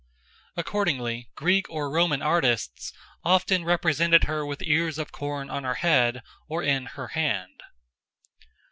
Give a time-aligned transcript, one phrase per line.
[0.57, 2.91] Accordingly, Greek or Roman artists
[3.23, 7.61] often represented her with ears of corn on her head or in her hand.